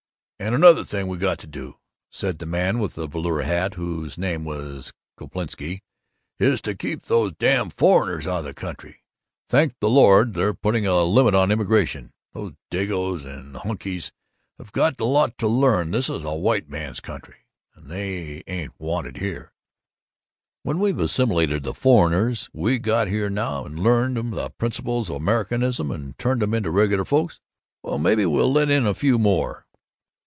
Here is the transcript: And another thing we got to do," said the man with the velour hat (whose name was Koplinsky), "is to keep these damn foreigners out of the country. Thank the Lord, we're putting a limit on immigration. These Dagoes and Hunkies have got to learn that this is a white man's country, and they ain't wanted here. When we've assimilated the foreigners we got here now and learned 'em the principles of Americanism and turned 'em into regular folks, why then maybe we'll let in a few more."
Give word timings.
And 0.43 0.55
another 0.55 0.83
thing 0.83 1.05
we 1.05 1.17
got 1.17 1.37
to 1.41 1.47
do," 1.47 1.77
said 2.09 2.39
the 2.39 2.47
man 2.47 2.79
with 2.79 2.95
the 2.95 3.05
velour 3.05 3.43
hat 3.43 3.75
(whose 3.75 4.17
name 4.17 4.43
was 4.43 4.91
Koplinsky), 5.15 5.81
"is 6.39 6.61
to 6.61 6.73
keep 6.73 7.03
these 7.05 7.33
damn 7.37 7.69
foreigners 7.69 8.25
out 8.25 8.39
of 8.39 8.45
the 8.45 8.53
country. 8.55 9.03
Thank 9.49 9.77
the 9.79 9.87
Lord, 9.87 10.35
we're 10.35 10.55
putting 10.55 10.87
a 10.87 11.03
limit 11.03 11.35
on 11.35 11.51
immigration. 11.51 12.11
These 12.33 12.53
Dagoes 12.71 13.23
and 13.23 13.55
Hunkies 13.55 14.11
have 14.57 14.71
got 14.71 14.97
to 14.97 15.05
learn 15.05 15.91
that 15.91 15.97
this 15.99 16.09
is 16.09 16.23
a 16.23 16.33
white 16.33 16.67
man's 16.67 17.01
country, 17.01 17.45
and 17.75 17.85
they 17.87 18.41
ain't 18.47 18.73
wanted 18.79 19.17
here. 19.17 19.53
When 20.63 20.79
we've 20.79 20.99
assimilated 20.99 21.61
the 21.61 21.75
foreigners 21.75 22.49
we 22.51 22.79
got 22.79 23.07
here 23.07 23.29
now 23.29 23.63
and 23.63 23.77
learned 23.77 24.17
'em 24.17 24.31
the 24.31 24.49
principles 24.49 25.07
of 25.11 25.17
Americanism 25.17 25.91
and 25.91 26.17
turned 26.17 26.41
'em 26.41 26.55
into 26.55 26.71
regular 26.71 27.05
folks, 27.05 27.39
why 27.83 27.91
then 27.91 28.01
maybe 28.01 28.25
we'll 28.25 28.51
let 28.51 28.71
in 28.71 28.87
a 28.87 28.95
few 28.95 29.19
more." 29.19 29.67